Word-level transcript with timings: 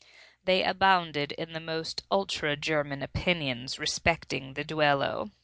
They 0.45 0.63
abounded 0.63 1.31
in 1.33 1.53
the 1.53 1.59
most 1.59 2.01
ultra 2.09 2.55
German 2.55 3.03
opinions 3.03 3.77
respecting 3.77 4.55
the 4.55 4.63
duello. 4.63 5.29